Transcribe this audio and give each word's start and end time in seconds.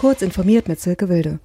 Kurz 0.00 0.22
informiert 0.22 0.66
mit 0.66 0.80
Silke 0.80 1.10
Wilde. 1.10 1.40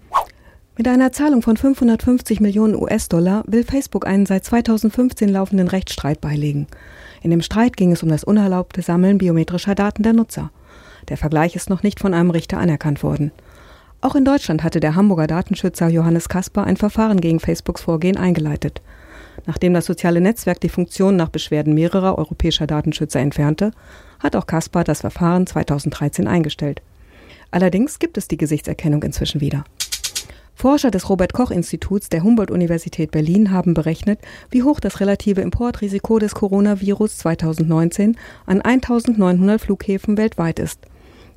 Mit 0.77 0.87
einer 0.87 1.11
Zahlung 1.11 1.41
von 1.41 1.57
550 1.57 2.39
Millionen 2.39 2.73
US-Dollar 2.73 3.43
will 3.47 3.65
Facebook 3.65 4.07
einen 4.07 4.25
seit 4.25 4.45
2015 4.45 5.27
laufenden 5.27 5.67
Rechtsstreit 5.67 6.21
beilegen. 6.21 6.67
In 7.21 7.31
dem 7.31 7.41
Streit 7.41 7.75
ging 7.75 7.91
es 7.91 8.01
um 8.01 8.07
das 8.07 8.23
unerlaubte 8.23 8.81
Sammeln 8.81 9.17
biometrischer 9.17 9.75
Daten 9.75 10.03
der 10.03 10.13
Nutzer. 10.13 10.51
Der 11.09 11.17
Vergleich 11.17 11.57
ist 11.57 11.69
noch 11.69 11.83
nicht 11.83 11.99
von 11.99 12.13
einem 12.13 12.29
Richter 12.29 12.57
anerkannt 12.57 13.03
worden. 13.03 13.33
Auch 13.99 14.15
in 14.15 14.23
Deutschland 14.23 14.63
hatte 14.63 14.79
der 14.79 14.95
Hamburger 14.95 15.27
Datenschützer 15.27 15.89
Johannes 15.89 16.29
Kasper 16.29 16.63
ein 16.63 16.77
Verfahren 16.77 17.19
gegen 17.19 17.41
Facebooks 17.41 17.81
Vorgehen 17.81 18.15
eingeleitet. 18.15 18.81
Nachdem 19.45 19.73
das 19.73 19.85
soziale 19.85 20.21
Netzwerk 20.21 20.61
die 20.61 20.69
Funktion 20.69 21.17
nach 21.17 21.27
Beschwerden 21.27 21.73
mehrerer 21.73 22.17
europäischer 22.17 22.67
Datenschützer 22.67 23.19
entfernte, 23.19 23.71
hat 24.23 24.37
auch 24.37 24.47
Kasper 24.47 24.85
das 24.85 25.01
Verfahren 25.01 25.45
2013 25.45 26.29
eingestellt. 26.29 26.81
Allerdings 27.51 27.99
gibt 27.99 28.17
es 28.17 28.27
die 28.27 28.37
Gesichtserkennung 28.37 29.03
inzwischen 29.03 29.41
wieder. 29.41 29.63
Forscher 30.55 30.89
des 30.89 31.09
Robert 31.09 31.33
Koch 31.33 31.51
Instituts 31.51 32.07
der 32.07 32.23
Humboldt-Universität 32.23 33.11
Berlin 33.11 33.51
haben 33.51 33.73
berechnet, 33.73 34.19
wie 34.51 34.63
hoch 34.63 34.79
das 34.79 35.01
relative 35.01 35.41
Importrisiko 35.41 36.17
des 36.17 36.33
Coronavirus 36.33 37.17
2019 37.17 38.17
an 38.45 38.61
1900 38.61 39.59
Flughäfen 39.59 40.17
weltweit 40.17 40.59
ist. 40.59 40.79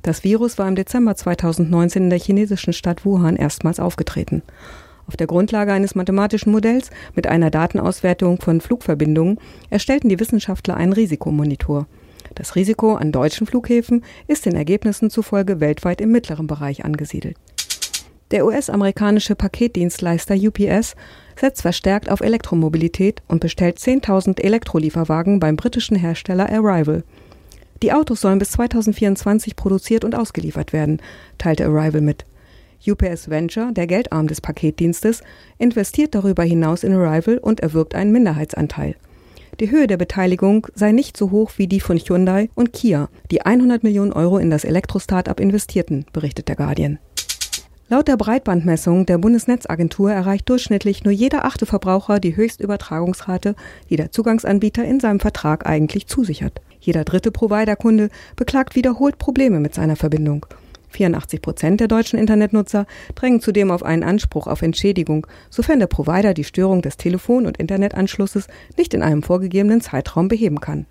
Das 0.01 0.23
Virus 0.23 0.57
war 0.57 0.67
im 0.69 0.75
Dezember 0.75 1.15
2019 1.15 2.03
in 2.03 2.09
der 2.09 2.19
chinesischen 2.19 2.71
Stadt 2.71 3.03
Wuhan 3.05 3.35
erstmals 3.35 3.81
aufgetreten. 3.81 4.41
Auf 5.05 5.17
der 5.17 5.27
Grundlage 5.27 5.73
eines 5.73 5.95
mathematischen 5.95 6.51
Modells 6.51 6.89
mit 7.15 7.27
einer 7.27 7.49
Datenauswertung 7.49 8.39
von 8.39 8.61
Flugverbindungen 8.61 9.37
erstellten 9.69 10.07
die 10.07 10.19
Wissenschaftler 10.19 10.77
einen 10.77 10.93
Risikomonitor. 10.93 11.87
Das 12.35 12.55
Risiko 12.55 12.95
an 12.95 13.11
deutschen 13.11 13.47
Flughäfen 13.47 14.03
ist 14.27 14.45
den 14.45 14.55
Ergebnissen 14.55 15.09
zufolge 15.09 15.59
weltweit 15.59 16.01
im 16.01 16.11
mittleren 16.11 16.47
Bereich 16.47 16.85
angesiedelt. 16.85 17.37
Der 18.31 18.45
US-amerikanische 18.45 19.33
Paketdienstleister 19.35 20.35
UPS 20.35 20.95
setzt 21.35 21.63
verstärkt 21.63 22.11
auf 22.11 22.21
Elektromobilität 22.21 23.23
und 23.27 23.39
bestellt 23.39 23.79
10.000 23.79 24.39
Elektrolieferwagen 24.39 25.39
beim 25.39 25.55
britischen 25.55 25.95
Hersteller 25.95 26.47
Arrival. 26.49 27.03
Die 27.81 27.91
Autos 27.91 28.21
sollen 28.21 28.39
bis 28.39 28.51
2024 28.51 29.55
produziert 29.55 30.03
und 30.03 30.13
ausgeliefert 30.13 30.73
werden, 30.73 31.01
teilte 31.37 31.65
Arrival 31.65 32.01
mit. 32.01 32.25
UPS 32.85 33.29
Venture, 33.29 33.71
der 33.71 33.87
Geldarm 33.87 34.27
des 34.27 34.41
Paketdienstes, 34.41 35.21
investiert 35.57 36.13
darüber 36.13 36.43
hinaus 36.43 36.83
in 36.83 36.93
Arrival 36.93 37.39
und 37.39 37.61
erwirbt 37.61 37.95
einen 37.95 38.11
Minderheitsanteil. 38.11 38.95
Die 39.59 39.71
Höhe 39.71 39.87
der 39.87 39.97
Beteiligung 39.97 40.67
sei 40.73 40.93
nicht 40.93 41.17
so 41.17 41.31
hoch 41.31 41.51
wie 41.57 41.67
die 41.67 41.81
von 41.81 41.97
Hyundai 41.97 42.49
und 42.55 42.71
Kia, 42.71 43.09
die 43.29 43.41
100 43.41 43.83
Millionen 43.83 44.13
Euro 44.13 44.37
in 44.37 44.49
das 44.49 44.63
Elektro-Startup 44.63 45.37
investierten, 45.37 46.05
berichtet 46.13 46.47
der 46.47 46.55
Guardian. 46.55 46.97
Laut 47.89 48.07
der 48.07 48.15
Breitbandmessung 48.15 49.05
der 49.05 49.17
Bundesnetzagentur 49.17 50.13
erreicht 50.13 50.47
durchschnittlich 50.47 51.03
nur 51.03 51.11
jeder 51.11 51.43
achte 51.43 51.65
Verbraucher 51.65 52.21
die 52.21 52.37
Höchstübertragungsrate, 52.37 53.55
die 53.89 53.97
der 53.97 54.13
Zugangsanbieter 54.13 54.85
in 54.85 55.01
seinem 55.01 55.19
Vertrag 55.19 55.65
eigentlich 55.65 56.07
zusichert. 56.07 56.61
Jeder 56.79 57.03
dritte 57.03 57.31
Providerkunde 57.31 58.09
beklagt 58.37 58.75
wiederholt 58.75 59.17
Probleme 59.17 59.59
mit 59.59 59.73
seiner 59.73 59.97
Verbindung. 59.97 60.45
84 60.89 61.41
Prozent 61.41 61.79
der 61.79 61.87
deutschen 61.87 62.19
Internetnutzer 62.19 62.85
drängen 63.15 63.41
zudem 63.41 63.71
auf 63.71 63.83
einen 63.83 64.03
Anspruch 64.03 64.47
auf 64.47 64.61
Entschädigung, 64.61 65.27
sofern 65.49 65.79
der 65.79 65.87
Provider 65.87 66.33
die 66.33 66.43
Störung 66.43 66.81
des 66.81 66.97
Telefon- 66.97 67.45
und 67.45 67.57
Internetanschlusses 67.57 68.47
nicht 68.77 68.93
in 68.93 69.01
einem 69.01 69.23
vorgegebenen 69.23 69.81
Zeitraum 69.81 70.27
beheben 70.27 70.59
kann. 70.59 70.85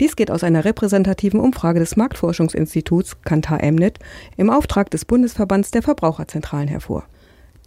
Dies 0.00 0.16
geht 0.16 0.30
aus 0.30 0.44
einer 0.44 0.64
repräsentativen 0.64 1.40
Umfrage 1.40 1.80
des 1.80 1.96
Marktforschungsinstituts 1.96 3.22
Kantar 3.22 3.62
Emnet 3.62 3.98
im 4.36 4.50
Auftrag 4.50 4.90
des 4.90 5.04
Bundesverbands 5.04 5.70
der 5.70 5.82
Verbraucherzentralen 5.82 6.68
hervor. 6.68 7.04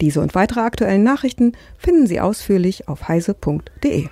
Diese 0.00 0.20
und 0.20 0.34
weitere 0.34 0.60
aktuellen 0.60 1.02
Nachrichten 1.02 1.52
finden 1.76 2.06
Sie 2.06 2.20
ausführlich 2.20 2.88
auf 2.88 3.08
heise.de. 3.08 4.08